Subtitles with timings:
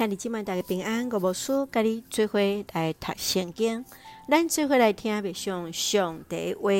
[0.00, 2.38] 兄弟姊妹大家平安，我无事，甲你做伙
[2.72, 3.84] 来读圣经，
[4.30, 6.70] 咱做伙来听默想上帝话。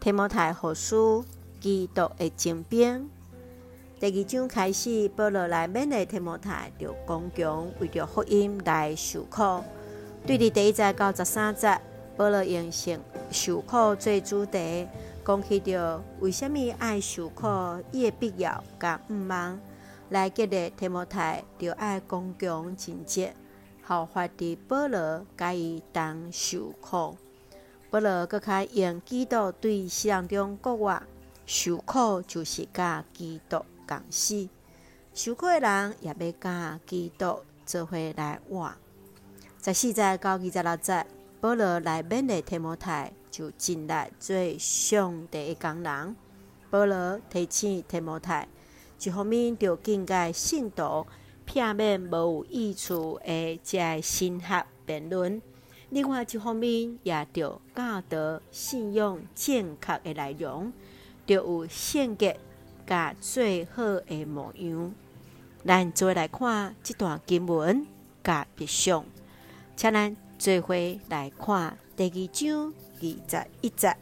[0.00, 1.24] 提摩太后书
[1.60, 3.08] 基督的精兵。
[4.00, 9.62] 第二章开始，保罗来勉励提摩太，着刚强为着福音来受苦。
[10.26, 11.80] 对伫第一节到十三节，
[12.16, 12.98] 保罗用性
[13.30, 14.88] 受苦做主题，
[15.24, 17.46] 讲起着为虾米爱受苦，
[17.92, 19.56] 伊的必要甲毋茫。
[20.10, 23.34] 来激励提摩太，着爱刚强贞洁，
[23.86, 27.16] 效法伫保罗，甲伊同受苦。
[27.90, 31.02] 保罗搁较用基督对世人中国话，
[31.44, 34.48] 受苦就是甲基督共死，
[35.12, 38.72] 受苦的人也要甲基督做伙来活。
[39.62, 41.06] 十四节到二十六节，
[41.40, 46.16] 保罗内面的提摩太，就尽力做上帝的工人。
[46.70, 48.48] 保罗提醒提摩太。
[49.00, 51.06] 一方面，着警戒信徒，
[51.44, 55.40] 避免无有益处的遮神学辩论；
[55.90, 60.72] 另外一方面，也着教导信仰正确的内容，
[61.26, 62.34] 着有性格
[62.86, 64.94] 甲最好的模样。
[65.64, 67.86] 咱做来看这段经文
[68.24, 69.04] 甲别想，
[69.76, 70.74] 请咱做伙
[71.08, 73.96] 来看第二章二十一节。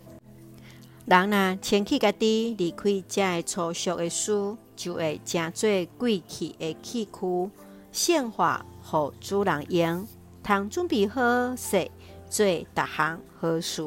[1.07, 7.51] 人若牵起家己离开遮粗俗的事，就会成做贵气的气躯，
[7.93, 10.05] 献化予主人用，
[10.43, 11.89] 通准备好势
[12.29, 13.83] 做逐项好事。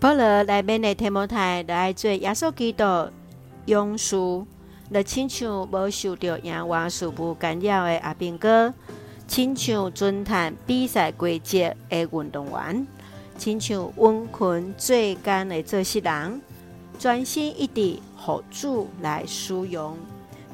[0.00, 2.84] 保罗内面的提摩太来做耶稣基督
[3.66, 4.16] 勇士，
[4.90, 8.72] 就亲像无受到野外事物干扰的阿兵哥，
[9.28, 12.86] 亲像尊探比赛规则的运动员。
[13.38, 16.40] 亲像温困最干的做事人，
[16.98, 19.96] 专心一意，予主来使用。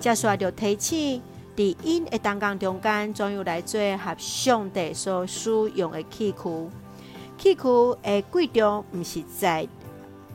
[0.00, 1.22] 接下来就提醒，
[1.56, 6.68] 伫因的当工中间，总有来做合上帝所使用的器躯。
[7.36, 7.62] 器躯
[8.02, 9.66] 的贵重，毋是在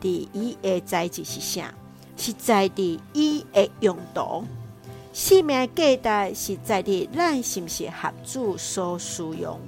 [0.00, 1.72] 伫伊的材质是啥，
[2.16, 4.44] 是在伫伊的用途。
[5.12, 9.58] 生命价值是在伫咱是毋是合主所使用。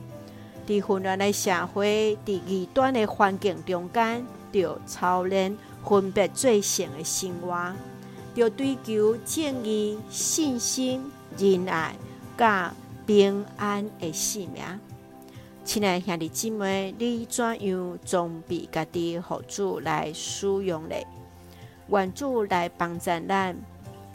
[0.66, 7.72] 伫混乱的社会，伫异端的环境中间，着操练分别做圣的生活，
[8.34, 11.94] 着追求正义、信心、仁爱、
[12.36, 12.74] 甲
[13.06, 14.62] 平安的性命。
[15.64, 20.94] 亲爱兄弟姊妹，你怎样装备家己，予主来使用呢？
[21.88, 23.56] 愿主来帮助咱，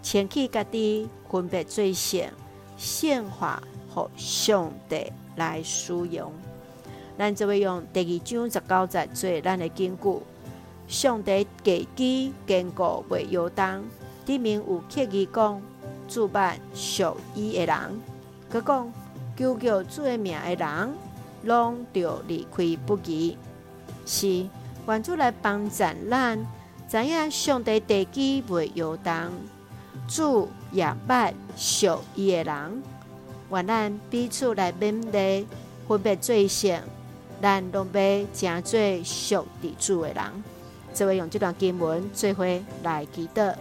[0.01, 2.29] 牵起家己，分别做圣，
[2.78, 3.61] 献化
[3.95, 5.11] 予上帝。
[5.36, 6.31] 来使用，
[7.18, 10.19] 咱就会用第二章十九节做咱的根据。
[10.88, 13.84] 上帝根基坚固未摇动，
[14.25, 15.62] 里面有刻意讲，
[16.08, 17.78] 主办属伊的人，
[18.52, 18.94] 佮讲
[19.38, 20.94] 求救主的名的人，
[21.44, 23.38] 拢着离开不义。
[24.06, 24.46] 是
[24.88, 25.75] 愿主来帮助
[26.09, 26.46] 咱，
[26.90, 29.14] 知影上帝根基未摇动，
[30.09, 32.84] 主也捌属伊的人。
[33.51, 35.45] 愿咱彼此来勉励，
[35.88, 36.81] 分别做圣，
[37.41, 40.23] 咱拢要诚做属伫主的人。
[40.94, 42.45] 这位用这段经文做伙
[42.84, 43.53] 来祈祷。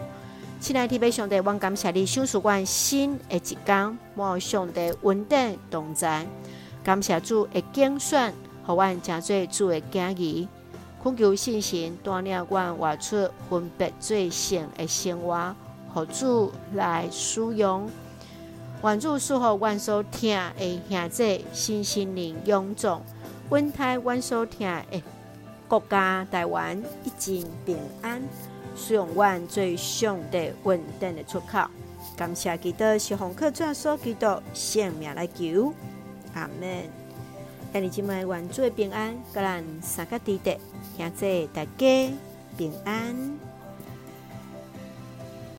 [0.60, 6.24] 亲爱的天父上帝，阮感谢你，赏赐阮新的一天，望上帝稳定同在。
[6.84, 8.32] 感谢主的拣选，
[8.64, 10.48] 互阮诚做主的囝儿。
[11.02, 15.56] 恳求圣神带领阮活出分别做圣的生活，
[15.92, 17.88] 互主来使用。
[18.82, 23.02] 愿主赐福阮所听的兄弟，身心灵勇壮，
[23.50, 25.02] 稳台阮所听的
[25.68, 28.22] 国家台湾一尽平安，
[28.74, 31.68] 使用阮最上帝稳定的出口。
[32.16, 35.74] 感谢基督是红客转所基督性命来求，
[36.32, 36.88] 阿门。
[37.74, 40.56] 今日姊妹愿主的平安，甲咱三个弟弟
[40.97, 42.12] 兄弟大家
[42.56, 43.49] 平安。